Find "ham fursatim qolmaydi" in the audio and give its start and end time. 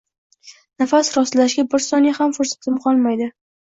2.23-3.35